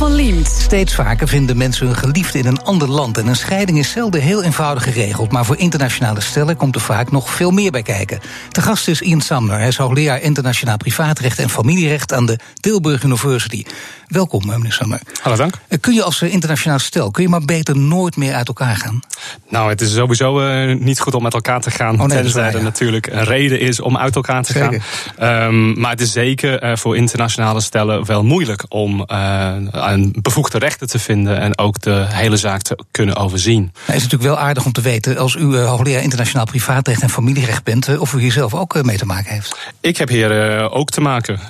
[0.00, 0.46] Paul van Liemt.
[0.46, 3.18] Steeds vaker vinden mensen hun geliefde in een ander land.
[3.18, 5.32] En een scheiding is zelden heel eenvoudig geregeld.
[5.32, 8.20] Maar voor internationale stellen komt er vaak nog veel meer bij kijken.
[8.50, 9.58] De gast is Ian Samner.
[9.58, 13.64] Hij is hoogleraar internationaal privaatrecht en familierecht aan de Tilburg University.
[14.06, 15.00] Welkom, meneer Sammer.
[15.22, 15.54] Hallo, dank.
[15.80, 19.00] Kun je als internationaal stel, kun je maar beter nooit meer uit elkaar gaan?
[19.48, 22.00] Nou, het is sowieso uh, niet goed om met elkaar te gaan.
[22.00, 22.56] Oh, nee, tenzij waar, ja.
[22.56, 24.82] er natuurlijk een reden is om uit elkaar te Zeker.
[25.16, 25.44] gaan.
[25.44, 29.52] Um, maar het is zeker uh, voor internationale stellen wel moeilijk om uh,
[29.92, 33.72] een bevoegde rechter te vinden en ook de hele zaak te kunnen overzien.
[33.84, 37.64] Het is natuurlijk wel aardig om te weten, als u hoogleraar internationaal privaatrecht en familierecht
[37.64, 39.58] bent, of u hier zelf ook mee te maken heeft.
[39.80, 41.40] Ik heb hier ook te maken.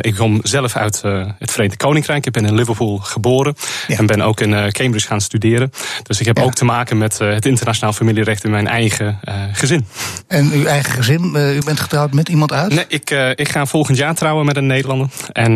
[0.00, 1.02] ik kom zelf uit
[1.38, 2.26] het Verenigd Koninkrijk.
[2.26, 3.54] Ik ben in Liverpool geboren
[3.86, 3.96] ja.
[3.96, 5.72] en ben ook in Cambridge gaan studeren.
[6.02, 6.42] Dus ik heb ja.
[6.42, 9.18] ook te maken met het internationaal familierecht in mijn eigen
[9.52, 9.86] gezin.
[10.26, 11.34] En uw eigen gezin?
[11.34, 12.74] u bent getrouwd met iemand uit?
[12.74, 15.08] Nee, ik, ik ga volgend jaar trouwen met een Nederlander.
[15.32, 15.54] En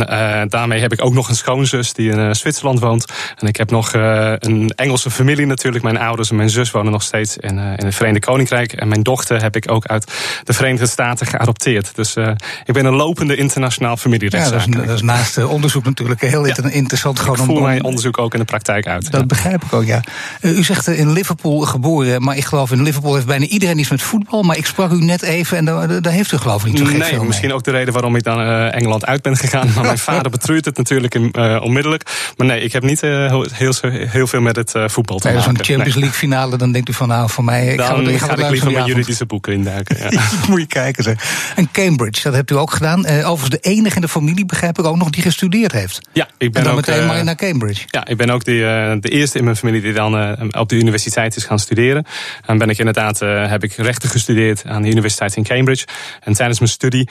[0.49, 3.05] daarmee heb ik ook nog een schoonzus die in Zwitserland woont.
[3.39, 5.85] En ik heb nog uh, een Engelse familie natuurlijk.
[5.85, 8.73] Mijn ouders en mijn zus wonen nog steeds in, uh, in het Verenigd Koninkrijk.
[8.73, 10.13] En mijn dochter heb ik ook uit
[10.45, 11.95] de Verenigde Staten geadopteerd.
[11.95, 12.17] Dus
[12.65, 14.61] ik ben een lopende internationaal familierechtszaak.
[14.61, 16.57] Ja, dat is, dat is naast onderzoek natuurlijk heel ja.
[16.71, 17.19] interessant.
[17.19, 19.11] Ik gewoon voer om, mijn onderzoek ook in de praktijk uit.
[19.11, 19.27] Dat ja.
[19.27, 20.03] begrijp ik ook, ja.
[20.41, 24.03] u zegt in Liverpool geboren, maar ik geloof in Liverpool heeft bijna iedereen iets met
[24.03, 24.43] voetbal.
[24.43, 26.85] Maar ik sprak u net even en daar, daar heeft u geloof ik niet zo
[26.85, 27.57] gek Nee, misschien mee.
[27.57, 29.73] ook de reden waarom ik dan Engeland uit ben gegaan.
[29.75, 32.03] Maar mijn vader betreurt het natuurlijk in, onmiddellijk.
[32.37, 35.43] Maar nee, ik heb niet heel, heel, heel veel met het uh, voetbal te maken.
[35.43, 37.67] Zo'n Champions League finale, dan denkt u van nou, voor mij...
[37.67, 39.97] Ik dan ga, ik ga, ga ik liever mijn juridische boeken induiken.
[40.13, 40.21] Ja.
[40.49, 41.53] Moet je kijken zeg.
[41.57, 43.07] En Cambridge, dat hebt u ook gedaan.
[43.07, 46.09] Uh, overigens de enige in de familie, begrijp ik ook nog, die gestudeerd heeft.
[46.13, 47.85] Ja, ik ben en dan ook, meteen maar naar Cambridge.
[47.87, 51.37] Ja, ik ben ook de, de eerste in mijn familie die dan op de universiteit
[51.37, 52.07] is gaan studeren.
[52.47, 55.87] En ben ik inderdaad, heb ik rechten gestudeerd aan de universiteit in Cambridge.
[56.21, 57.09] En tijdens mijn studie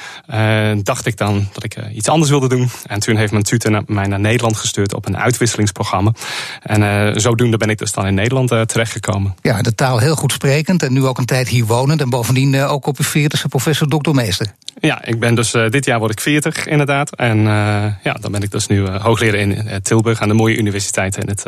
[0.84, 2.70] dacht ik dan dat ik iets anders wilde doen.
[2.88, 6.14] En toen heeft mijn tutor mij naar Nederland gestuurd op een uitwisselingsprogramma.
[6.62, 9.36] En uh, zodoende ben ik dus dan in Nederland uh, terechtgekomen.
[9.42, 12.02] Ja, de taal heel goed sprekend en nu ook een tijd hier wonend.
[12.02, 14.48] En bovendien uh, ook op uw veertigste professor doktermeester.
[14.82, 17.16] Ja, ik ben dus dit jaar word ik 40 inderdaad.
[17.16, 17.44] En
[18.04, 21.46] ja, dan ben ik dus nu hoogleraar in Tilburg aan de mooie universiteit in het,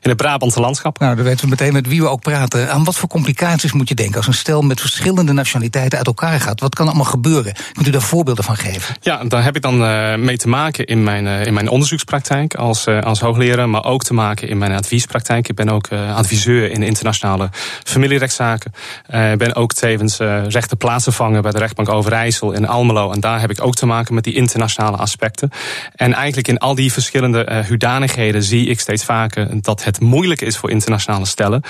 [0.00, 0.98] in het Brabantse landschap.
[0.98, 2.70] Nou, dan weten we meteen met wie we ook praten.
[2.70, 6.40] Aan wat voor complicaties moet je denken als een stel met verschillende nationaliteiten uit elkaar
[6.40, 6.60] gaat?
[6.60, 7.54] Wat kan allemaal gebeuren?
[7.72, 8.94] Kunt u daar voorbeelden van geven?
[9.00, 9.78] Ja, daar heb ik dan
[10.24, 14.48] mee te maken in mijn, in mijn onderzoekspraktijk als, als hoogleraar, maar ook te maken
[14.48, 15.48] in mijn adviespraktijk.
[15.48, 17.48] Ik ben ook uh, adviseur in internationale
[17.84, 18.72] familierechtszaken.
[19.06, 23.12] Ik uh, ben ook tevens uh, rechterplaatsvervanger bij de rechtbank Overijssel in Almelo.
[23.12, 25.50] En daar heb ik ook te maken met die internationale aspecten.
[25.94, 30.56] En eigenlijk in al die verschillende hoedanigheden zie ik steeds vaker dat het moeilijk is
[30.56, 31.62] voor internationale stellen.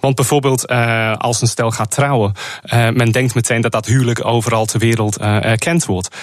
[0.00, 0.68] Want bijvoorbeeld
[1.18, 2.32] als een stel gaat trouwen,
[2.70, 6.16] men denkt meteen dat dat huwelijk overal ter wereld erkend wordt.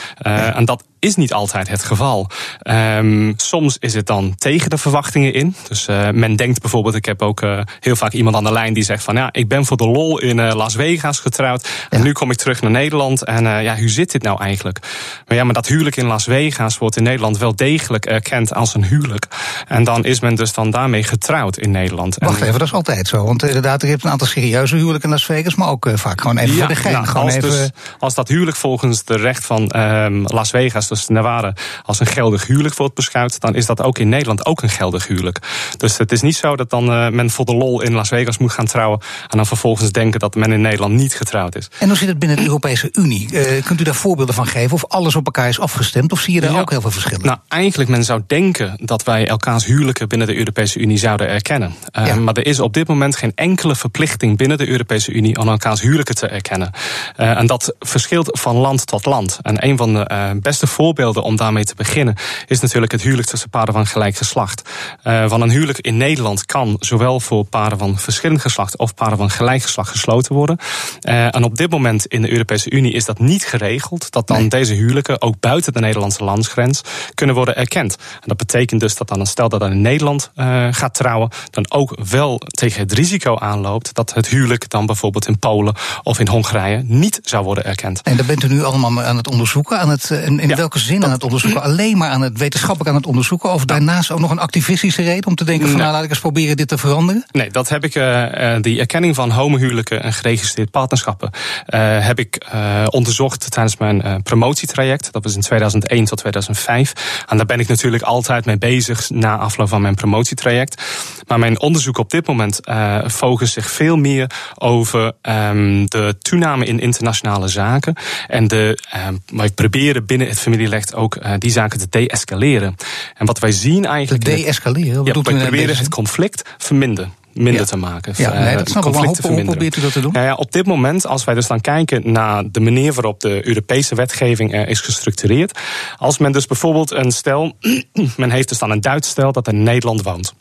[0.54, 2.30] En dat is niet altijd het geval.
[2.64, 5.56] Um, soms is het dan tegen de verwachtingen in.
[5.68, 8.74] Dus uh, men denkt bijvoorbeeld, ik heb ook uh, heel vaak iemand aan de lijn
[8.74, 11.70] die zegt van ja, ik ben voor de lol in uh, Las Vegas getrouwd.
[11.90, 13.24] En nu kom ik terug naar Nederland.
[13.24, 14.80] En ja, hoe zit dit nou eigenlijk?
[15.28, 18.74] Maar ja, maar dat huwelijk in Las Vegas wordt in Nederland wel degelijk erkend als
[18.74, 19.28] een huwelijk.
[19.68, 22.16] En dan is men dus dan daarmee getrouwd in Nederland.
[22.20, 23.24] Wacht even, dat is altijd zo.
[23.24, 26.38] Want inderdaad, er hebt een aantal serieuze huwelijken in Las Vegas, maar ook vaak gewoon
[26.38, 26.94] even ja, voor de gein.
[26.94, 27.50] Nou, als, even...
[27.50, 27.70] dus,
[28.00, 31.54] als dat huwelijk volgens de recht van um, Las Vegas, dus Nevada,
[31.84, 35.08] als een geldig huwelijk wordt beschouwd, dan is dat ook in Nederland ook een geldig
[35.08, 35.40] huwelijk.
[35.78, 38.38] Dus het is niet zo dat dan uh, men voor de lol in Las Vegas
[38.38, 41.70] moet gaan trouwen en dan vervolgens denken dat men in Nederland niet getrouwd is.
[41.80, 43.28] En hoe zit het binnen de Europese Unie?
[43.32, 44.74] Uh, kunt u daar voorbeelden van geven?
[44.74, 46.12] Of alles op elkaar is afgestemd?
[46.12, 46.60] Of zie je daar ja.
[46.60, 47.26] ook heel veel verschillen?
[47.26, 51.76] Nou, eigenlijk men zou denken dat wij elkaars huwelijken binnen de Europese Unie zouden erkennen.
[52.00, 52.16] Uh, ja.
[52.16, 55.82] Maar er is op dit moment geen enkele verplichting binnen de Europese Unie om elkaars
[55.82, 56.72] huwelijken te erkennen.
[57.20, 59.40] Uh, en dat verschilt van land tot land.
[59.42, 62.16] En een van de beste voorbeelden om daarmee te beginnen
[62.48, 64.70] is natuurlijk het huwelijk tussen paren van gelijk geslacht.
[65.04, 69.18] Uh, van een huwelijk in Nederland kan zowel voor paren van verschillend geslacht of paren
[69.18, 70.58] van gelijk geslacht gesloten worden.
[71.02, 74.12] Uh, en op dit moment in de Europese Unie is dat niet geregeld.
[74.12, 74.50] Dat dan nee.
[74.50, 76.82] deze huwelijken ook buiten de Nederlandse landsgrens
[77.14, 77.96] kunnen worden erkend.
[77.96, 81.30] En dat betekent dus dat dan een stel dat dan in Nederland uh, gaat trouwen,
[81.50, 86.20] dan ook wel tegen het risico aanloopt dat het huwelijk dan bijvoorbeeld in Polen of
[86.20, 88.02] in Hongarije niet zou worden erkend.
[88.02, 89.80] En dat bent u nu allemaal aan het onderzoeken.
[89.80, 90.67] Aan het, in in ja.
[90.70, 91.62] Welke zin aan het onderzoeken?
[91.62, 93.54] Alleen maar aan het wetenschappelijk aan het onderzoeken?
[93.54, 96.20] Of daarnaast ook nog een activistische reden om te denken van nou laat ik eens
[96.20, 97.26] proberen dit te veranderen?
[97.32, 102.46] Nee, dat heb ik, uh, die erkenning van homohuwelijken en geregistreerd partnerschappen, uh, heb ik
[102.90, 105.12] onderzocht tijdens mijn promotietraject.
[105.12, 107.24] Dat was in 2001 tot 2005.
[107.28, 110.82] En daar ben ik natuurlijk altijd mee bezig na afloop van mijn promotietraject.
[111.28, 112.60] Maar mijn onderzoek op dit moment
[113.08, 117.96] focust zich veel meer over um, de toename in internationale zaken.
[118.28, 122.76] En de, um, maar ik probeerde binnen het familierecht ook die zaken te de-escaleren.
[123.16, 124.24] En wat wij zien eigenlijk.
[124.24, 125.06] Te de-escaleren?
[125.06, 128.14] Ja, wij proberen het conflict verminderen minder te maken.
[128.18, 128.94] Ja, nee, dat snap ik.
[128.94, 130.12] Hoe, hoe probeert u dat te doen?
[130.14, 133.48] Ja, ja, op dit moment, als wij dus dan kijken naar de manier waarop de
[133.48, 135.60] Europese wetgeving uh, is gestructureerd.
[135.98, 137.58] Als men dus bijvoorbeeld een stel,
[138.18, 140.34] men heeft dus dan een Duits stel dat in Nederland woont.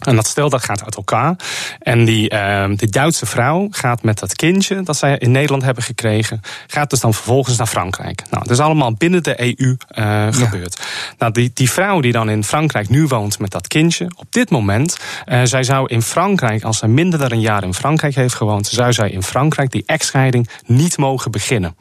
[0.00, 1.36] En dat stel dat gaat uit elkaar.
[1.78, 5.82] En die, uh, die Duitse vrouw gaat met dat kindje dat zij in Nederland hebben
[5.82, 8.22] gekregen, gaat dus dan vervolgens naar Frankrijk.
[8.30, 10.32] Nou, dat is allemaal binnen de EU uh, ja.
[10.32, 10.80] gebeurd.
[11.18, 14.50] Nou, die, die vrouw die dan in Frankrijk nu woont met dat kindje, op dit
[14.50, 14.96] moment,
[15.26, 18.66] uh, zij zou in Frankrijk, als zij minder dan een jaar in Frankrijk heeft gewoond,
[18.66, 21.76] zou zij in Frankrijk die echtscheiding niet mogen beginnen.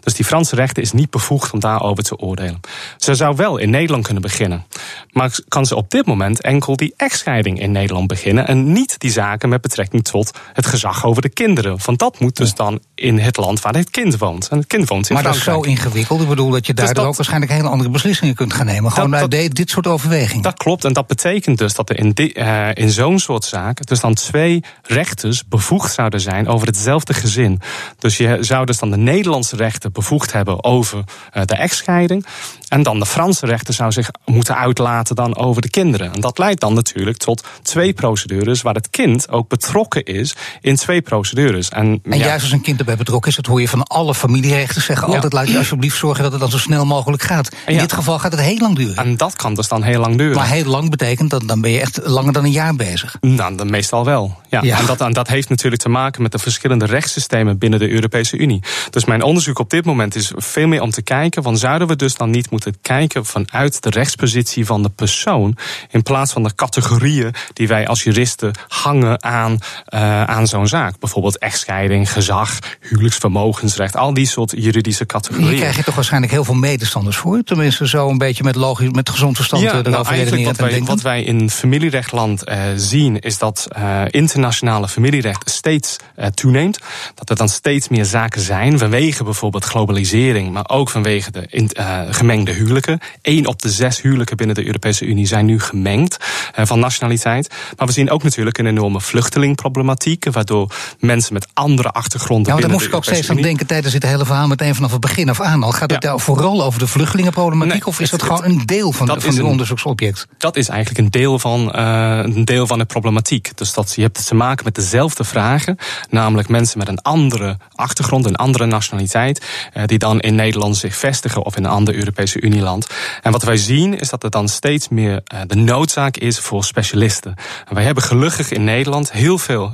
[0.00, 2.60] Dus die Franse rechter is niet bevoegd om daarover te oordelen.
[2.96, 4.66] Ze zou wel in Nederland kunnen beginnen.
[5.12, 8.46] Maar kan ze op dit moment enkel die echtscheiding in Nederland beginnen.
[8.46, 11.78] En niet die zaken met betrekking tot het gezag over de kinderen.
[11.84, 14.48] Want dat moet dus dan in het land waar het kind woont.
[14.48, 15.46] En het kind woont in maar Frankrijk.
[15.56, 16.20] dat is zo ingewikkeld.
[16.20, 18.92] Ik bedoel dat je daardoor dus ook waarschijnlijk hele andere beslissingen kunt gaan nemen.
[18.92, 20.42] Gewoon dat, dat, dit soort overwegingen.
[20.42, 20.84] Dat klopt.
[20.84, 24.64] En dat betekent dus dat er in, uh, in zo'n soort zaak dus dan twee
[24.82, 27.60] rechters bevoegd zouden zijn over hetzelfde gezin.
[27.98, 31.04] Dus je zou dus dan de Nederlandse rechter bevoegd hebben over
[31.34, 32.26] uh, de echtscheiding.
[32.68, 36.12] En dan de Franse rechter zou zich moeten uitlaten dan over de kinderen.
[36.12, 40.76] En dat leidt dan natuurlijk tot twee procedures waar het kind ook betrokken is in
[40.76, 41.68] twee procedures.
[41.68, 44.14] En, en ja, juist als een kind erbij betrokken is, dat hoor je van alle
[44.14, 45.14] familierechten zeggen ja.
[45.14, 47.48] altijd laat je alsjeblieft zorgen dat het dan zo snel mogelijk gaat.
[47.66, 47.80] In ja.
[47.80, 48.96] dit geval gaat het heel lang duren.
[48.96, 50.36] En dat kan dus dan heel lang duren.
[50.36, 53.16] Maar heel lang betekent dat dan ben je echt langer dan een jaar bezig.
[53.20, 54.36] Nou, dan meestal wel.
[54.48, 54.62] Ja.
[54.62, 58.36] En, dat, en dat heeft natuurlijk te maken met de verschillende rechtssystemen binnen de Europese
[58.36, 58.62] Unie.
[58.90, 61.96] Dus mijn onderzoek op dit moment is veel meer om te kijken, van zouden we
[61.96, 65.56] dus dan niet moeten kijken vanuit de rechtspositie van de persoon,
[65.90, 69.58] in plaats van de categorieën die wij als juristen hangen aan,
[69.94, 70.98] uh, aan zo'n zaak.
[70.98, 75.48] Bijvoorbeeld echtscheiding, gezag, huwelijksvermogensrecht, al die soort juridische categorieën.
[75.48, 77.42] Hier krijg je toch waarschijnlijk heel veel medestanders voor?
[77.42, 80.82] Tenminste, zo een beetje met logisch, met gezond verstand ja, erover nou, eigenlijk wat wij,
[80.82, 85.96] wat wij in familierechtland uh, zien, is dat uh, internationale familierecht steeds
[86.34, 86.78] toeneemt.
[87.14, 91.70] Dat er dan steeds meer zaken zijn, vanwege bijvoorbeeld globalisering, maar ook vanwege de in,
[92.10, 93.00] gemengde huwelijken.
[93.22, 96.16] Eén op de zes huwelijken binnen de Europese Unie zijn nu gemengd
[96.54, 97.54] van nationaliteit.
[97.76, 102.56] Maar we zien ook natuurlijk een enorme vluchtelingproblematiek, waardoor mensen met andere achtergronden.
[102.56, 105.00] Ja, daar moest ik ook steeds aan denken tijdens dit hele verhaal, meteen vanaf het
[105.00, 105.72] begin af aan al.
[105.72, 109.06] Gaat het daar vooral over de vluchtelingenproblematiek, nee, of is dat gewoon een deel van,
[109.06, 110.26] dat van het onderzoeksobject?
[110.38, 113.56] Dat is eigenlijk een deel van, uh, een deel van de problematiek.
[113.56, 115.78] Dus dat je hebt te maken met dezelfde vragen,
[116.10, 119.44] namelijk mensen met een andere achtergrond, een andere nationaliteit,
[119.74, 122.86] uh, die dan in Nederland zich vestigen of in een ander Europese Unieland.
[123.22, 126.64] En wat wij zien is dat er dan steeds meer uh, de noodzaak is voor
[126.64, 127.34] specialisten.
[127.68, 129.72] En wij hebben gelukkig in Nederland heel veel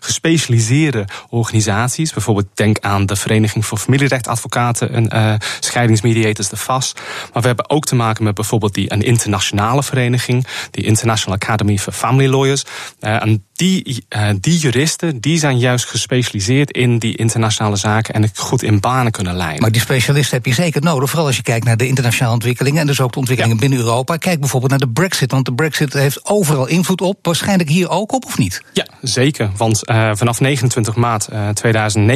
[0.00, 2.12] gespecialiseerde organisaties.
[2.12, 6.92] Bijvoorbeeld denk aan de Vereniging voor Familierechtadvocaten en uh, scheidingsmediators, de FAS.
[7.32, 11.78] Maar we hebben ook te maken met bijvoorbeeld die, een internationale vereniging, die International Academy
[11.78, 12.64] for Family Lawyers.
[13.00, 18.22] Uh, en die, uh, die juristen die zijn juist gespecialiseerd in die internationale zaken en
[18.22, 19.60] het goed in banen kunnen leiden.
[19.60, 22.80] Maar die specialisten heb je zeker nodig, vooral als je kijkt naar de internationale ontwikkelingen
[22.80, 23.62] en dus ook de ontwikkelingen ja.
[23.68, 24.16] binnen Europa.
[24.16, 27.18] Kijk bijvoorbeeld naar de Brexit, want de Brexit heeft overal invloed op.
[27.22, 28.62] Waarschijnlijk hier ook op, of niet?
[28.72, 29.50] Ja, zeker.
[29.56, 29.80] Want
[30.12, 31.48] vanaf 29 maart uh,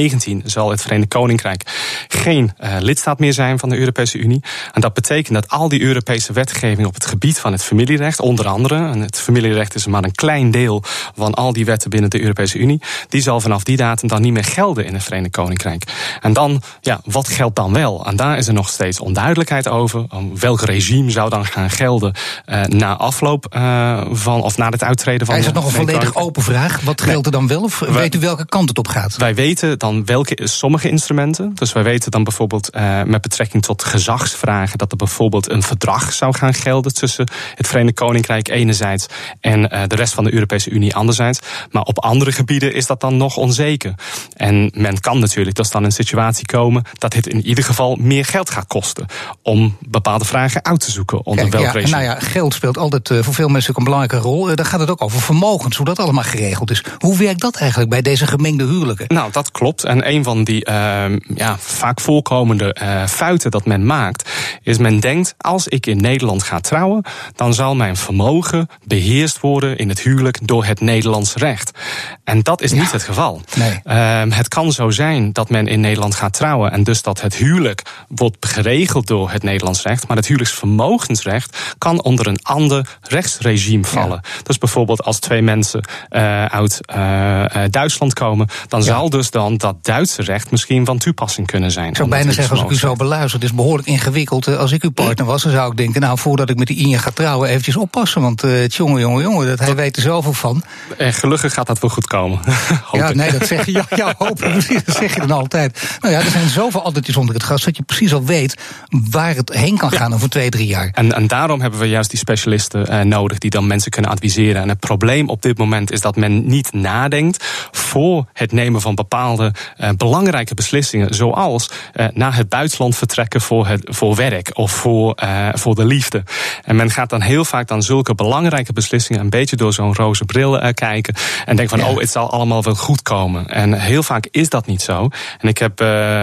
[0.09, 1.63] 2019 zal het Verenigd Koninkrijk
[2.09, 4.43] geen uh, lidstaat meer zijn van de Europese Unie.
[4.73, 8.47] En dat betekent dat al die Europese wetgeving op het gebied van het familierecht, onder
[8.47, 10.83] andere, en het familierecht is maar een klein deel
[11.17, 14.33] van al die wetten binnen de Europese Unie, die zal vanaf die datum dan niet
[14.33, 15.83] meer gelden in het Verenigd Koninkrijk.
[16.21, 18.07] En dan, ja, wat geldt dan wel?
[18.07, 20.07] En daar is er nog steeds onduidelijkheid over.
[20.35, 22.15] Welk regime zou dan gaan gelden
[22.47, 25.37] uh, na afloop uh, van, of na het uittreden van.
[25.37, 26.81] Is het nog een volledig open vraag?
[26.81, 27.63] Wat geldt er dan wel?
[27.63, 29.17] Of wij, weet u welke kant het op gaat?
[29.17, 31.55] Wij weten dan welke sommige instrumenten.
[31.55, 36.13] Dus wij weten dan bijvoorbeeld uh, met betrekking tot gezagsvragen dat er bijvoorbeeld een verdrag
[36.13, 39.07] zou gaan gelden tussen het Verenigd Koninkrijk enerzijds
[39.41, 41.39] en de rest van de Europese Unie anderzijds.
[41.71, 43.95] Maar op andere gebieden is dat dan nog onzeker.
[44.37, 48.25] En men kan natuurlijk dus dan een situatie komen dat het in ieder geval meer
[48.25, 49.07] geld gaat kosten
[49.43, 53.23] om bepaalde vragen uit te zoeken onder welk ja, Nou ja, geld speelt altijd uh,
[53.23, 54.55] voor veel mensen ook een belangrijke rol.
[54.55, 56.85] Dan gaat het ook over vermogens, hoe dat allemaal geregeld is.
[56.99, 59.07] Hoe werkt dat eigenlijk bij deze gemengde huwelijken?
[59.09, 59.85] Nou, dat klopt.
[59.89, 61.05] En een van die uh,
[61.35, 64.31] ja, vaak voorkomende uh, fouten dat men maakt,
[64.63, 67.05] is men denkt: als ik in Nederland ga trouwen,
[67.35, 71.79] dan zal mijn vermogen beheerst worden in het huwelijk door het Nederlands recht.
[72.25, 72.77] En dat is ja.
[72.77, 73.41] niet het geval.
[73.57, 73.81] Nee.
[73.85, 77.35] Ehm, het kan zo zijn dat men in Nederland gaat trouwen en dus dat het
[77.35, 83.85] huwelijk wordt geregeld door het Nederlands recht, maar het huwelijksvermogensrecht kan onder een ander rechtsregime
[83.85, 84.21] vallen.
[84.23, 84.43] Ja.
[84.43, 88.87] Dus bijvoorbeeld als twee mensen uh, uit uh, Duitsland komen, dan ja.
[88.87, 91.89] zal dus dan dat Duitse recht misschien van toepassing kunnen zijn.
[91.89, 94.57] Ik zou bijna zeggen, als ik u zo beluister, het is behoorlijk ingewikkeld.
[94.57, 96.99] Als ik uw partner was, dan zou ik denken, nou, voordat ik met die Inja
[96.99, 98.21] ga trouwen, eventjes oppassen.
[98.21, 100.63] Want uh, jongen, jongen, jongen, dat hij weet er zoveel van.
[100.97, 102.41] En gelukkig gaat dat wel goed komen.
[102.93, 105.97] ja, nee, dat zeg je, ja, ja hopen, precies, dat zeg je dan altijd.
[106.01, 108.57] Nou ja, er zijn zoveel aldertjes onder het gas, dat je precies al weet
[108.91, 110.91] waar het heen kan gaan over twee, drie jaar.
[110.93, 114.63] En, en daarom hebben we juist die specialisten uh, nodig die dan mensen kunnen adviseren.
[114.63, 118.95] En het probleem op dit moment is dat men niet nadenkt voor het nemen van
[118.95, 119.55] bepaalde
[119.97, 125.19] belangrijke beslissingen, zoals uh, naar het buitenland vertrekken voor, het, voor werk of voor,
[125.53, 126.23] voor de liefde.
[126.65, 130.25] En men gaat dan heel vaak dan zulke belangrijke beslissingen een beetje door zo'n roze
[130.25, 131.89] bril kijken en denkt van, ja.
[131.89, 133.47] oh, het zal allemaal wel goed komen.
[133.47, 135.09] En heel vaak is dat niet zo.
[135.39, 135.79] En ik heb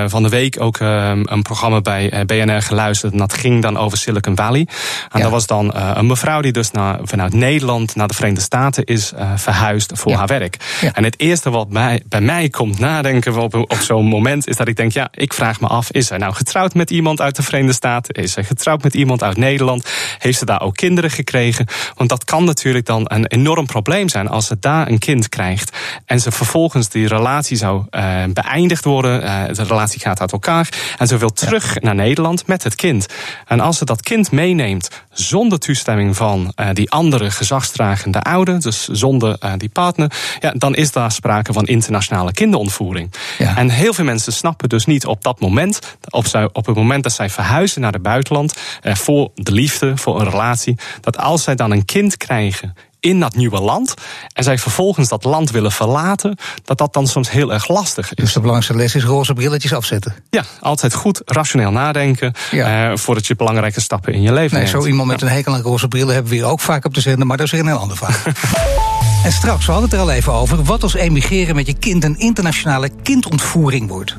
[0.07, 4.35] van de week ook een programma bij BNR geluisterd en dat ging dan over Silicon
[4.35, 4.67] Valley.
[5.11, 5.21] En ja.
[5.21, 8.83] dat was dan uh, een mevrouw die dus naar, vanuit Nederland naar de Verenigde Staten
[8.83, 10.17] is verhuisd voor ja.
[10.17, 10.57] haar werk.
[10.93, 14.67] En het eerste wat bij, bij mij komt nadenken op, op zo'n moment is dat
[14.67, 17.43] ik denk, ja, ik vraag me af, is zij nou getrouwd met iemand uit de
[17.43, 18.13] Verenigde Staten?
[18.13, 19.89] Is zij getrouwd met iemand uit Nederland?
[20.19, 21.67] Heeft ze daar ook kinderen gekregen?
[21.95, 25.77] Want dat kan natuurlijk dan een enorm probleem zijn als ze daar een kind krijgt
[26.05, 29.21] en ze vervolgens die relatie zou uh, beëindigd worden,
[29.53, 33.05] de relatie gaat uit elkaar en ze wil terug naar Nederland met het kind.
[33.45, 38.87] En als ze dat kind meeneemt zonder toestemming van uh, die andere gezagsdragende ouder, dus
[38.87, 43.13] zonder uh, die partner, ja, dan is daar sprake van internationale kinderontvoering.
[43.37, 43.57] Ja.
[43.57, 47.03] En heel veel mensen snappen dus niet op dat moment, op, zij, op het moment
[47.03, 48.53] dat zij verhuizen naar het buitenland,
[48.83, 53.19] uh, voor de liefde, voor een relatie, dat als zij dan een kind krijgen in
[53.19, 53.93] dat nieuwe land.
[54.33, 58.15] En zij vervolgens dat land willen verlaten, dat dat dan soms heel erg lastig is.
[58.15, 60.15] Dus de belangrijkste les is roze brilletjes afzetten.
[60.29, 62.91] Ja, altijd goed rationeel nadenken ja.
[62.91, 64.83] uh, voordat je belangrijke stappen in je leven nee, neemt.
[64.83, 65.27] Zo iemand met ja.
[65.27, 67.45] een hekel aan roze brillen hebben we hier ook vaak op de zender, maar dat
[67.45, 68.25] is weer een heel ander vraag.
[69.25, 72.03] en straks, we hadden het er al even over, wat als emigreren met je kind
[72.03, 74.15] een internationale kindontvoering wordt.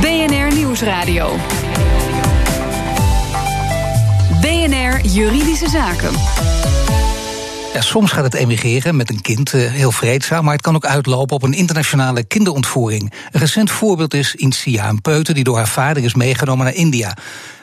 [0.00, 1.36] BNR Nieuwsradio.
[4.40, 6.10] BNR Juridische Zaken.
[7.78, 10.84] Ja, soms gaat het emigreren met een kind uh, heel vreedzaam, maar het kan ook
[10.84, 13.12] uitlopen op een internationale kinderontvoering.
[13.30, 17.16] Een recent voorbeeld is Insia, een peuter die door haar vader is meegenomen naar India.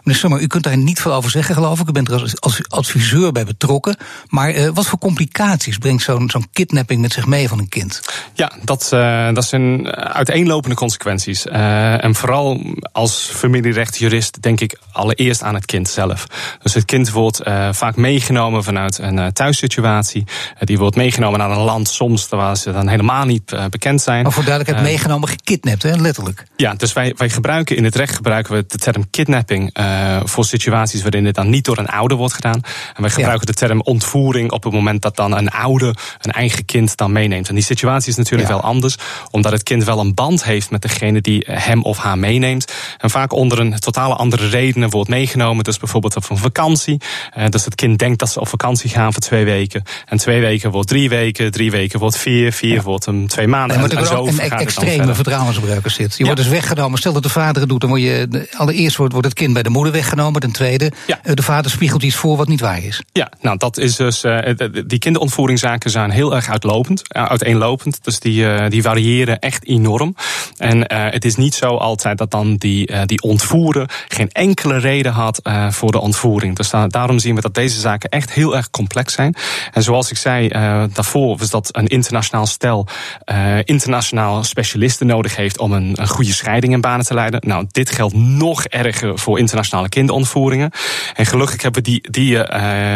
[0.06, 1.90] Meneer Summer, u kunt daar niet veel over zeggen, geloof ik.
[1.90, 3.96] U bent er als, als adviseur bij betrokken.
[4.28, 8.02] Maar uh, wat voor complicaties brengt zo'n zo'n kidnapping met zich mee van een kind?
[8.34, 11.46] Ja, dat, uh, dat zijn uiteenlopende consequenties.
[11.46, 16.28] Uh, en vooral als familierechtjurist denk ik allereerst aan het kind zelf.
[16.62, 20.24] Dus het kind wordt vaak meegenomen vanuit een thuissituatie.
[20.60, 24.24] die wordt meegenomen naar een land soms waar ze dan helemaal niet bekend zijn.
[24.24, 26.46] Maar voor duidelijkheid meegenomen, gekidnapt, hè, letterlijk.
[26.56, 30.46] Ja, dus wij, wij gebruiken in het recht gebruiken we de term kidnapping uh, voor
[30.46, 32.62] situaties waarin het dan niet door een ouder wordt gedaan.
[32.94, 33.54] En wij gebruiken ja.
[33.54, 37.50] de term ontvoering op het moment dat dan een ouder een eigen kind dan meeneemt.
[37.50, 38.56] En die situatie is natuurlijk ja.
[38.56, 38.96] wel anders,
[39.32, 42.74] omdat het kind wel een band heeft met degene die hem of haar meeneemt.
[42.98, 45.64] En vaak onder een totale andere redenen wordt meegenomen.
[45.64, 47.02] Dus bijvoorbeeld op een vakantie.
[47.38, 49.84] Uh, dus het kind denkt dat ze op vakantie gaan voor twee weken.
[50.06, 52.82] En twee weken wordt drie weken, drie weken wordt vier, vier ja.
[52.82, 53.78] wordt hem twee maanden.
[53.78, 55.14] En, en, en zo een extreme
[55.90, 56.18] zit.
[56.18, 57.00] Je wordt dus weggenomen.
[57.00, 59.64] Stel dat de vader het doet, dan word je allereerst wordt, wordt het kind bij
[59.64, 60.42] de moeder weggenomen.
[60.42, 61.20] Ten tweede, ja.
[61.34, 63.02] de vader spiegelt iets voor wat niet waar is.
[63.12, 64.24] Ja, nou dat is dus.
[64.24, 64.40] Uh,
[64.86, 68.04] die kinderontvoeringszaken zijn heel erg uitlopend, uh, uiteenlopend.
[68.04, 70.16] Dus die, uh, die variëren echt enorm.
[70.58, 75.42] En het is niet zo altijd dat dan die, die ontvoerder geen enkele reden had
[75.70, 76.56] voor de ontvoering.
[76.56, 79.36] Dus da daarom zien we dat deze zaken echt heel erg complex zijn.
[79.72, 80.48] En zoals ik zei
[80.94, 82.88] daarvoor, was dat een internationaal stel
[83.64, 87.42] internationaal specialisten nodig heeft om een, een goede scheiding in banen te leiden.
[87.46, 90.72] Nou, dit geldt nog erger voor internationale internationale kinderontvoeringen.
[91.14, 92.38] En gelukkig hebben we die, die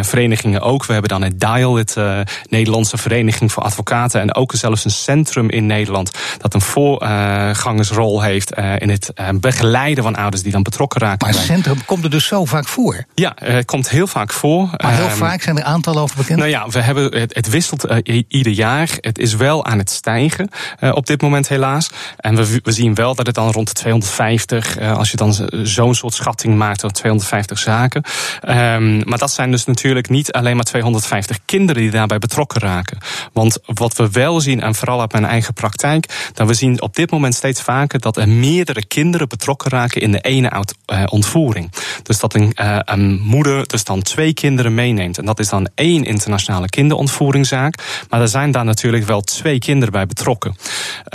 [0.04, 0.86] verenigingen ook.
[0.86, 1.96] We hebben dan het DIAL, het
[2.50, 4.22] Nederlandse Vereniging voor Advocaten.
[4.22, 10.16] En ook zelfs een centrum in Nederland dat een voorgangersrol heeft in het begeleiden van
[10.16, 11.28] ouders die dan betrokken raken.
[11.28, 13.06] Maar een centrum komt er dus zo vaak voor?
[13.16, 14.70] Ja, het komt heel vaak voor.
[14.78, 16.40] Maar heel ehm, vaak zijn er aantallen over bekend?
[16.40, 17.88] Nou ja, we hebben, het, het wisselt
[18.28, 18.90] ieder jaar.
[19.02, 20.50] Het is wel aan het stijgen
[20.94, 21.90] op dit moment helaas.
[22.18, 25.34] En we, we zien wel dat het dan rond de 250, uh, als je dan
[25.64, 28.04] zo'n soort schatting maakt, dan 250 zaken.
[28.48, 32.98] Um, maar dat zijn dus natuurlijk niet alleen maar 250 kinderen die daarbij betrokken raken.
[33.34, 36.96] Want wat we wel zien, en vooral uit mijn eigen praktijk, dat we zien op
[36.96, 40.64] dit moment steeds vaker dat er meerdere kinderen betrokken raken in de ene
[40.94, 41.72] uh, ontvoering.
[42.04, 45.18] Dus dat een, uh, een moeder dus dan twee kinderen meeneemt.
[45.18, 47.76] En dat is dan één internationale kinderontvoeringszaak.
[48.10, 50.56] Maar er zijn daar natuurlijk wel twee kinderen bij betrokken.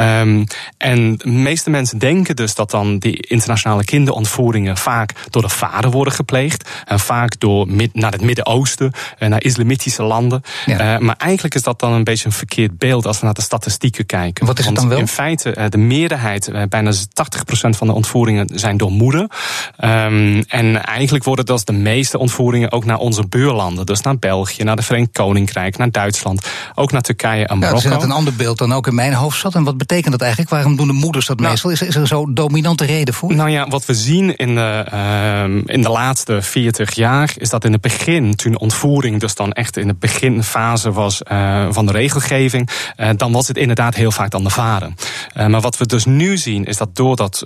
[0.01, 0.47] Um,
[0.79, 5.91] en de meeste mensen denken dus dat dan die internationale kinderontvoeringen vaak door de vader
[5.91, 6.69] worden gepleegd.
[6.85, 10.43] En vaak door naar het Midden-Oosten, en naar islamitische landen.
[10.67, 10.95] Ja.
[10.95, 13.43] Uh, maar eigenlijk is dat dan een beetje een verkeerd beeld als we naar de
[13.43, 14.47] statistieken kijken.
[14.47, 14.99] Wat is het dan wel?
[14.99, 19.21] In feite, uh, de meerderheid, bijna 80% van de ontvoeringen zijn door moeder.
[19.21, 23.87] Um, en eigenlijk worden dus de meeste ontvoeringen ook naar onze buurlanden.
[23.87, 27.83] Dus naar België, naar de Verenigd Koninkrijk, naar Duitsland, ook naar Turkije en Marokko.
[27.83, 30.21] Ja, dat is een ander beeld dan ook in mijn hoofd En wat betekent dat
[30.21, 30.51] eigenlijk?
[30.51, 31.71] Waarom doen de moeders dat nou, meestal?
[31.71, 33.35] Is, is er zo'n dominante reden voor?
[33.35, 35.24] Nou ja, wat we zien in de, uh,
[35.67, 39.77] in de laatste 40 jaar is dat in het begin, toen ontvoering dus dan echt
[39.77, 44.31] in de beginfase was uh, van de regelgeving, uh, dan was het inderdaad heel vaak
[44.31, 44.93] dan de vader.
[45.35, 47.43] maar wat we dus nu zien is dat doordat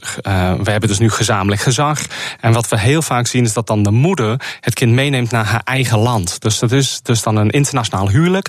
[0.62, 2.00] we hebben dus nu gezamenlijk gezag.
[2.40, 5.44] En wat we heel vaak zien is dat dan de moeder het kind meeneemt naar
[5.44, 6.40] haar eigen land.
[6.40, 8.48] Dus dat is dus dan een internationaal huwelijk.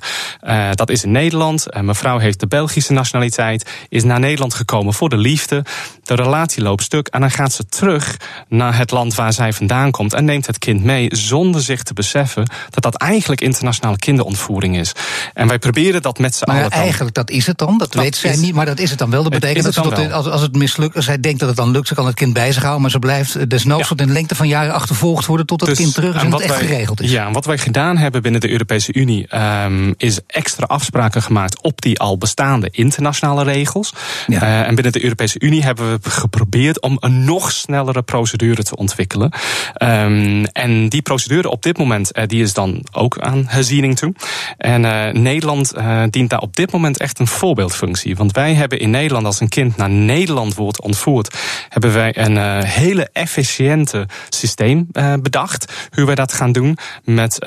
[0.74, 1.66] dat is in Nederland.
[1.82, 5.66] mevrouw heeft de Belgische nationaliteit, is naar Nederland gekomen voor de liefde.
[6.04, 8.18] De relatie loopt stuk en dan gaat ze terug
[8.48, 11.94] naar het land waar zij vandaan komt en neemt het kind mee zonder zich te
[11.94, 14.92] beseffen dat dat eigenlijk internationale kinderontvoering is.
[15.34, 16.62] En wij proberen dat met z'n allen.
[16.62, 17.78] Maar eigenlijk, dat is het dan.
[17.78, 19.24] Dat, weet zij niet, maar dat is het dan wel.
[19.24, 21.88] Dat betekent dat ze als, als het mislukt, als zij denkt dat het dan lukt,
[21.88, 24.48] ze kan het kind bij zich houden, maar ze blijft desnoods tot in lengte van
[24.48, 27.12] jaren achtervolgd worden tot het dus, kind terug is en, het echt geregeld is.
[27.12, 31.62] Ja, en wat wij gedaan hebben binnen de Europese Unie um, is extra afspraken gemaakt
[31.62, 33.94] op die al bestaande internationale regels.
[34.28, 34.42] Ja.
[34.42, 38.76] Uh, en binnen de Europese Unie hebben we geprobeerd om een nog snellere procedure te
[38.76, 39.09] ontwikkelen.
[39.14, 44.14] Um, en die procedure op dit moment uh, die is dan ook aan herziening toe.
[44.58, 45.74] En uh, Nederland
[46.10, 48.16] dient daar op dit moment echt een voorbeeldfunctie.
[48.16, 51.38] Want wij hebben in Nederland, als een kind naar Nederland wordt ontvoerd,
[51.70, 54.88] hebben wij een hele efficiënte systeem
[55.22, 55.74] bedacht.
[55.94, 56.78] Hoe wij dat gaan doen.
[57.04, 57.38] Met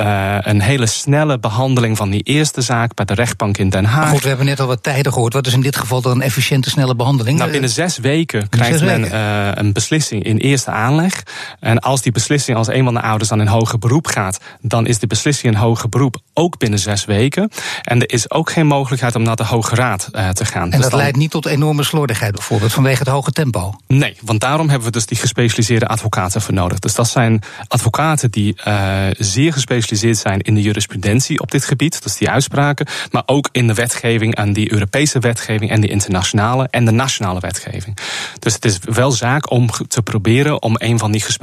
[0.40, 4.00] een hele snelle behandeling van die eerste zaak bij de rechtbank in Den Haag.
[4.00, 5.32] Maar goed, we hebben net al wat tijden gehoord.
[5.32, 7.38] Wat is in dit geval dan een efficiënte, snelle behandeling?
[7.38, 9.18] Nou, binnen zes weken krijgt men
[9.58, 11.22] een beslissing in eerste aanleg.
[11.60, 14.86] En als die beslissing, als een van de ouders dan in hoger beroep gaat, dan
[14.86, 17.50] is de beslissing in hoger beroep ook binnen zes weken.
[17.82, 20.72] En er is ook geen mogelijkheid om naar de Hoge Raad uh, te gaan.
[20.72, 23.74] En dus dat leidt niet tot enorme slordigheid bijvoorbeeld, vanwege het hoge tempo?
[23.86, 26.78] Nee, want daarom hebben we dus die gespecialiseerde advocaten voor nodig.
[26.78, 32.02] Dus dat zijn advocaten die uh, zeer gespecialiseerd zijn in de jurisprudentie op dit gebied,
[32.02, 36.68] dus die uitspraken, maar ook in de wetgeving en die Europese wetgeving en de internationale
[36.70, 37.96] en de nationale wetgeving.
[38.38, 41.41] Dus het is wel zaak om te proberen om een van die gespecialiseerde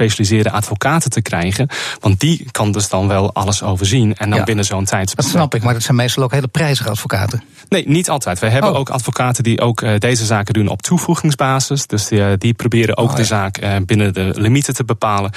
[0.52, 1.68] advocaten te krijgen.
[2.00, 5.16] Want die kan dus dan wel alles overzien en dan binnen zo'n tijd.
[5.16, 7.42] Dat snap ik, maar dat zijn meestal ook hele prijzige advocaten.
[7.68, 8.38] Nee, niet altijd.
[8.38, 8.78] We hebben oh.
[8.78, 11.86] ook advocaten die ook uh, deze zaken doen op toevoegingsbasis.
[11.86, 15.30] Dus die, uh, die proberen ook oh, de zaak uh, binnen de limieten te bepalen.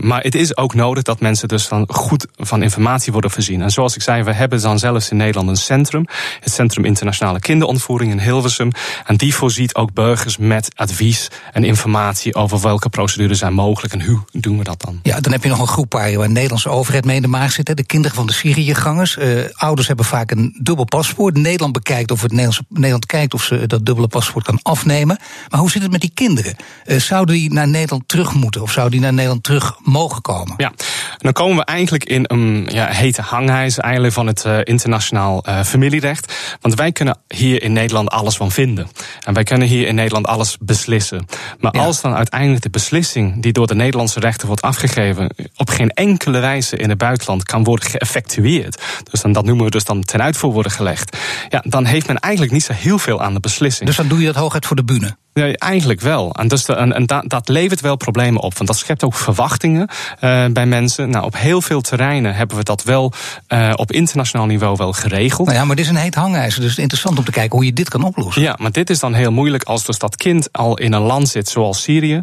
[0.00, 3.62] maar het is ook nodig dat mensen dus van goed van informatie worden voorzien.
[3.62, 6.04] En zoals ik zei, we hebben dan zelfs in Nederland een centrum.
[6.40, 8.70] Het Centrum Internationale Kinderontvoering in Hilversum.
[9.06, 14.04] En die voorziet ook burgers met advies en informatie over welke procedures zijn mogelijk en
[14.04, 15.00] hoe doen we dat dan.
[15.02, 17.28] Ja, dan heb je nog een groep waar, waar de Nederlandse overheid mee in de
[17.28, 17.68] maag zit.
[17.68, 19.16] Hè, de kinderen van de Syriëgangers.
[19.16, 21.36] Uh, ouders hebben vaak een dubbel paspoort.
[21.36, 25.18] Nederland bekijkt of het Nederlands, Nederland kijkt of ze dat dubbele paspoort kan afnemen.
[25.48, 26.56] Maar hoe zit het met die kinderen?
[26.86, 30.54] Uh, zouden die naar Nederland terug moeten of zouden die naar Nederland terug mogen komen?
[30.56, 30.72] Ja,
[31.18, 36.34] dan komen we eigenlijk in een ja, hete hangijs eigenlijk van het uh, internationaal familierecht.
[36.60, 38.88] Want wij kunnen hier in Nederland alles van vinden.
[39.20, 41.26] En wij kunnen hier in Nederland alles beslissen.
[41.58, 45.90] Maar als dan uiteindelijk de beslissing die door de Nederlandse rechter wordt afgegeven, op geen
[45.90, 48.82] enkele wijze in het buitenland kan worden geëffectueerd.
[49.10, 51.16] Dus dan, dat noemen we dus dan ten uitvoer worden gelegd.
[51.48, 53.86] Ja, dan heeft men eigenlijk niet zo heel veel aan de beslissing.
[53.86, 55.16] Dus dan doe je dat hooguit voor de bühne?
[55.32, 56.32] Nee, eigenlijk wel.
[56.32, 58.54] En, dus en, en dat, dat, levert wel problemen op.
[58.54, 59.88] Want dat schept ook verwachtingen
[60.20, 61.10] uh, bij mensen.
[61.10, 63.12] Nou, op heel veel terreinen hebben we dat wel
[63.48, 65.46] uh, op internationaal niveau wel geregeld.
[65.46, 66.60] Nou ja, maar dit is een heet hangijzer.
[66.60, 68.42] Dus het is interessant om te kijken hoe je dit kan oplossen.
[68.42, 71.28] Ja, maar dit is dan heel moeilijk als dus dat kind al in een land
[71.28, 72.14] zit zoals Syrië.
[72.14, 72.22] Uh,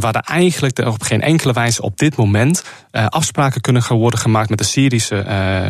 [0.00, 4.58] waar er eigenlijk op geen enkele wijze op dit moment afspraken kunnen worden gemaakt met
[4.58, 5.20] de Syrische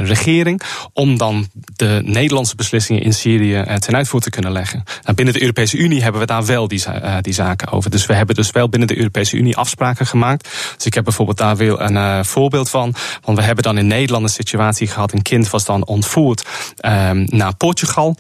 [0.03, 0.63] regering.
[0.93, 4.83] Om dan de Nederlandse beslissingen in Syrië ten uitvoer te kunnen leggen.
[5.03, 6.83] Nou, binnen de Europese Unie hebben we daar wel die,
[7.21, 7.91] die zaken over.
[7.91, 10.49] Dus we hebben dus wel binnen de Europese Unie afspraken gemaakt.
[10.77, 12.95] Dus ik heb bijvoorbeeld daar weer een voorbeeld van.
[13.25, 15.13] Want we hebben dan in Nederland een situatie gehad.
[15.13, 16.47] Een kind was dan ontvoerd
[16.87, 18.17] um, naar Portugal.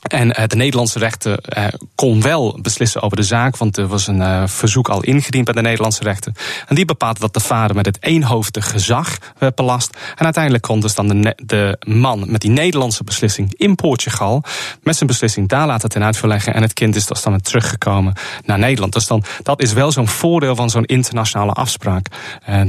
[0.00, 4.06] En uh, de Nederlandse rechter uh, kon wel beslissen over de zaak, want er was
[4.06, 6.32] een uh, verzoek al ingediend bij de Nederlandse rechter.
[6.66, 9.96] En die bepaalde dat de vader met het eenhoofdige gezag werd belast.
[10.16, 14.42] En uiteindelijk kon dus dan de, de man met die Nederlandse beslissing in Portugal
[14.82, 16.54] met zijn beslissing daar laten ten uitvoer leggen.
[16.54, 18.92] En het kind is dus dan weer teruggekomen naar Nederland.
[18.92, 22.06] Dus dan, dat is wel zo'n voordeel van zo'n internationale afspraak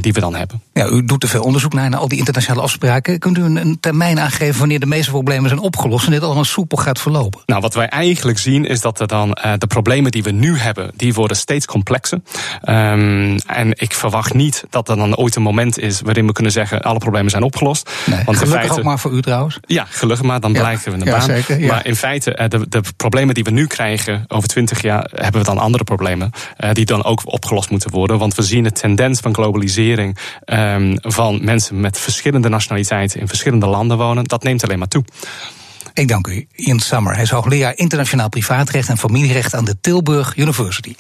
[0.02, 0.62] die we dan hebben.
[0.74, 3.20] Ja, u doet er veel onderzoek naar, naar al die internationale afspraken.
[3.20, 6.44] Kunt u een, een termijn aangeven wanneer de meeste problemen zijn opgelost en dit allemaal
[6.44, 7.21] soepel gaat verlopen?
[7.46, 10.58] Nou, wat wij eigenlijk zien is dat er dan uh, de problemen die we nu
[10.58, 12.22] hebben, die worden steeds complexer.
[12.70, 16.52] Um, en ik verwacht niet dat er dan ooit een moment is waarin we kunnen
[16.52, 17.92] zeggen alle problemen zijn opgelost.
[18.06, 19.60] Nee, Want gelukkig feite, ook maar voor u trouwens.
[19.66, 21.26] Ja, gelukkig maar, dan ja, blijven we in de ja, baan.
[21.26, 21.68] Zeker, ja.
[21.68, 25.42] Maar in feite, uh, de, de problemen die we nu krijgen over twintig jaar, hebben
[25.42, 28.18] we dan andere problemen uh, die dan ook opgelost moeten worden.
[28.18, 33.66] Want we zien de tendens van globalisering um, van mensen met verschillende nationaliteiten in verschillende
[33.66, 34.24] landen wonen.
[34.24, 35.04] Dat neemt alleen maar toe.
[35.94, 37.14] Ik dank u, Ian Summer.
[37.14, 40.96] Hij is hoogleraar internationaal privaatrecht en familierecht aan de Tilburg University.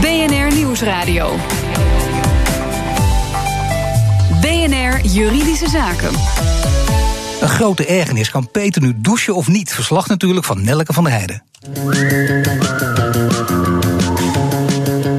[0.00, 1.36] BNR Nieuwsradio.
[4.40, 6.10] BNR Juridische Zaken.
[7.40, 8.30] Een grote ergernis.
[8.30, 9.72] Kan Peter nu douchen of niet?
[9.72, 11.42] Verslag natuurlijk van Nelke van der Heijden.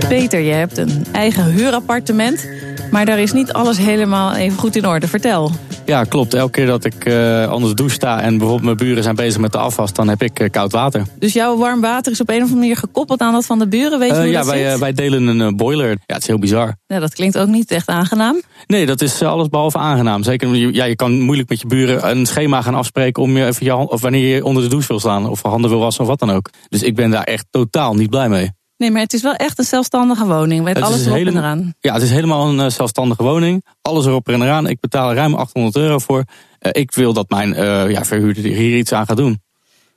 [0.07, 2.47] Peter, je hebt een eigen huurappartement.
[2.91, 5.07] Maar daar is niet alles helemaal even goed in orde.
[5.07, 5.51] Vertel.
[5.89, 6.33] Ja, klopt.
[6.33, 9.41] Elke keer dat ik uh, onder de douche sta en bijvoorbeeld mijn buren zijn bezig
[9.41, 11.03] met de afwas, dan heb ik uh, koud water.
[11.19, 13.67] Dus jouw warm water is op een of andere manier gekoppeld aan dat van de
[13.67, 13.99] buren?
[13.99, 14.79] Weet je uh, hoe ja, dat wij, zit?
[14.79, 15.89] wij delen een boiler.
[15.89, 16.75] Ja, het is heel bizar.
[16.87, 18.41] Ja, dat klinkt ook niet echt aangenaam.
[18.67, 20.23] Nee, dat is alles behalve aangenaam.
[20.23, 23.65] Zeker, ja, je kan moeilijk met je buren een schema gaan afspreken om je even
[23.65, 26.09] je hand, of wanneer je onder de douche wil staan of handen wil wassen of
[26.09, 26.49] wat dan ook.
[26.67, 28.51] Dus ik ben daar echt totaal niet blij mee.
[28.79, 30.63] Nee, maar het is wel echt een zelfstandige woning.
[30.63, 31.73] Met Het alles erop helemaal- en eraan.
[31.79, 33.65] Ja, het is helemaal een eh, zelfstandige woning.
[33.81, 34.67] Alles erop en eraan.
[34.67, 36.23] Ik betaal ruim 800 euro voor.
[36.59, 39.41] Eh, ik wil dat mijn eh, ja, verhuurder hier iets aan gaat doen.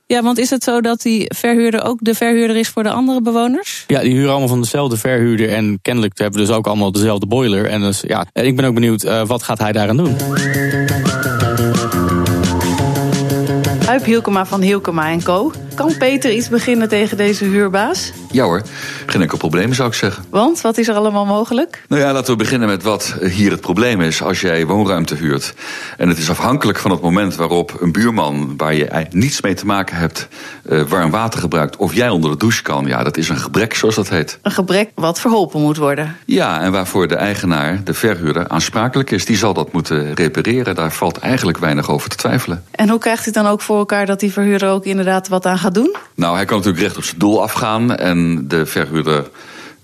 [0.07, 3.21] Ja, want is het zo dat die verhuurder ook de verhuurder is voor de andere
[3.21, 3.83] bewoners?
[3.87, 5.49] Ja, die huren allemaal van dezelfde verhuurder.
[5.49, 7.65] En kennelijk hebben we dus ook allemaal dezelfde boiler.
[7.65, 10.15] En dus, ja, en ik ben ook benieuwd, wat gaat hij daaraan doen?
[13.93, 15.51] Huip Hielkema van Hielkema Co.
[15.75, 18.11] Kan Peter iets beginnen tegen deze huurbaas?
[18.31, 18.61] Ja hoor,
[19.05, 20.23] geen enkel probleem zou ik zeggen.
[20.29, 21.83] Want, wat is er allemaal mogelijk?
[21.87, 25.53] Nou ja, laten we beginnen met wat hier het probleem is als jij woonruimte huurt.
[25.97, 29.65] En het is afhankelijk van het moment waarop een buurman waar je niets mee te
[29.65, 30.27] maken hebt,
[30.69, 32.85] uh, warm water gebruikt of jij onder de douche kan.
[32.85, 34.39] Ja, dat is een gebrek zoals dat heet.
[34.41, 36.17] Een gebrek wat verholpen moet worden.
[36.25, 39.25] Ja, en waarvoor de eigenaar, de verhuurder, aansprakelijk is.
[39.25, 40.75] Die zal dat moeten repareren.
[40.75, 42.63] Daar valt eigenlijk weinig over te twijfelen.
[42.71, 45.73] En hoe krijgt hij dan ook voor dat die verhuurder ook inderdaad wat aan gaat
[45.73, 45.95] doen?
[46.15, 49.29] Nou, hij kan natuurlijk recht op zijn doel afgaan en de verhuurder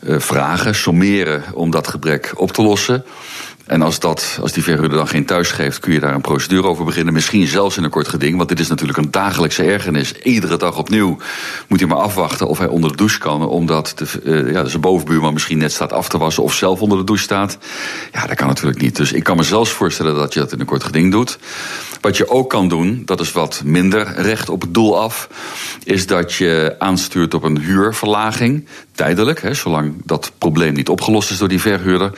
[0.03, 3.03] uh, vragen, sommeren om dat gebrek op te lossen.
[3.69, 6.67] En als, dat, als die verhuurder dan geen thuis geeft, kun je daar een procedure
[6.67, 7.13] over beginnen.
[7.13, 10.13] Misschien zelfs in een kort geding, want dit is natuurlijk een dagelijkse ergernis.
[10.13, 11.17] Iedere dag opnieuw
[11.67, 13.47] moet hij maar afwachten of hij onder de douche kan.
[13.47, 16.97] Omdat de, uh, ja, zijn bovenbuurman misschien net staat af te wassen of zelf onder
[16.97, 17.57] de douche staat.
[18.11, 18.95] Ja, dat kan natuurlijk niet.
[18.95, 21.37] Dus ik kan me zelfs voorstellen dat je dat in een kort geding doet.
[22.01, 25.29] Wat je ook kan doen, dat is wat minder recht op het doel af,
[25.83, 28.67] is dat je aanstuurt op een huurverlaging.
[28.95, 32.11] Tijdelijk, hè, zolang dat probleem niet opgelost is door die verhuurder.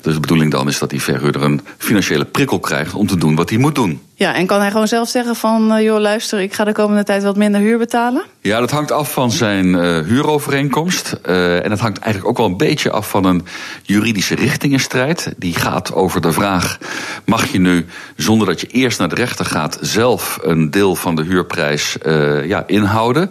[0.00, 3.34] Dus de bedoeling dan is dat die verhuurder een financiële prikkel krijgt om te doen
[3.34, 4.00] wat hij moet doen.
[4.14, 7.04] Ja, en kan hij gewoon zelf zeggen van, uh, joh luister, ik ga de komende
[7.04, 8.22] tijd wat minder huur betalen?
[8.40, 11.20] Ja, dat hangt af van zijn uh, huurovereenkomst.
[11.28, 13.46] Uh, en dat hangt eigenlijk ook wel een beetje af van een
[13.82, 15.32] juridische richtingenstrijd.
[15.36, 16.78] Die gaat over de vraag,
[17.24, 21.14] mag je nu, zonder dat je eerst naar de rechter gaat, zelf een deel van
[21.14, 21.96] de huurprijs
[22.44, 23.30] ja, inhouden?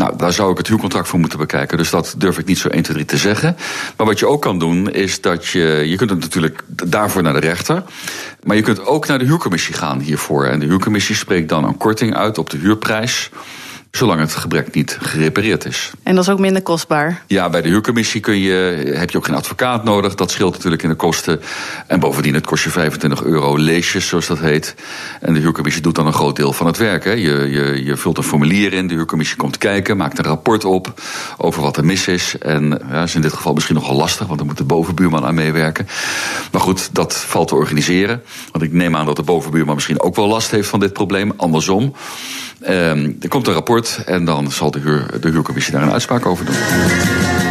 [0.00, 1.78] Nou, daar zou ik het huurcontract voor moeten bekijken.
[1.78, 3.56] Dus dat durf ik niet zo 1, 2, 3 te zeggen.
[3.96, 5.82] Maar wat je ook kan doen, is dat je.
[5.86, 7.82] Je kunt het natuurlijk daarvoor naar de rechter.
[8.42, 10.44] Maar je kunt ook naar de huurcommissie gaan hiervoor.
[10.44, 13.30] En de huurcommissie spreekt dan een korting uit op de huurprijs.
[13.90, 15.90] Zolang het gebrek niet gerepareerd is.
[16.02, 17.22] En dat is ook minder kostbaar?
[17.26, 20.14] Ja, bij de huurcommissie kun je, heb je ook geen advocaat nodig.
[20.14, 21.40] Dat scheelt natuurlijk in de kosten.
[21.86, 24.74] En bovendien, het kost je 25 euro leesjes, zoals dat heet.
[25.20, 27.04] En de huurcommissie doet dan een groot deel van het werk.
[27.04, 27.10] Hè.
[27.10, 31.00] Je, je, je vult een formulier in, de huurcommissie komt kijken, maakt een rapport op
[31.36, 32.38] over wat er mis is.
[32.38, 35.34] En ja, is in dit geval misschien nogal lastig, want dan moet de bovenbuurman aan
[35.34, 35.86] meewerken.
[36.52, 38.22] Maar goed, dat valt te organiseren.
[38.52, 41.32] Want ik neem aan dat de bovenbuurman misschien ook wel last heeft van dit probleem.
[41.36, 41.94] Andersom.
[42.68, 46.44] Um, er komt een rapport en dan zal de, de huurcommissie daar een uitspraak over
[46.44, 47.49] doen.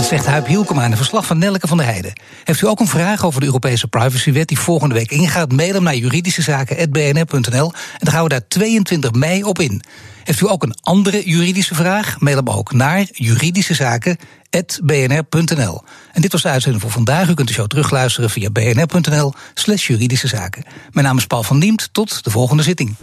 [0.00, 2.12] Dat zegt Huip Hielkema in een verslag van Nelke van der Heijden.
[2.44, 5.52] Heeft u ook een vraag over de Europese privacywet die volgende week ingaat?
[5.52, 9.82] Mail hem naar juridischezaken.bnr.nl en dan gaan we daar 22 mei op in.
[10.24, 12.20] Heeft u ook een andere juridische vraag?
[12.20, 15.82] Mail hem ook naar juridischezaken.bnr.nl.
[16.12, 17.28] En dit was de uitzending voor vandaag.
[17.28, 20.64] U kunt de show terugluisteren via bnr.nl slash juridische zaken.
[20.92, 21.88] Mijn naam is Paul van Diemt.
[21.92, 22.96] Tot de volgende zitting.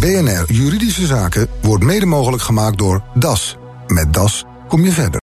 [0.00, 3.56] BNR Juridische Zaken wordt mede mogelijk gemaakt door DAS.
[3.86, 5.18] Met DAS kom je verder.